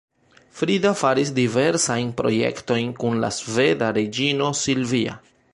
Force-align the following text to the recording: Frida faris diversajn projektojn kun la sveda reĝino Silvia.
Frida 0.61 0.93
faris 1.01 1.31
diversajn 1.41 2.09
projektojn 2.23 2.91
kun 3.05 3.23
la 3.27 3.33
sveda 3.41 3.93
reĝino 3.99 4.53
Silvia. 4.67 5.19